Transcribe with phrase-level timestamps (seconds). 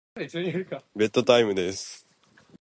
[0.95, 2.07] ベッドタイムです。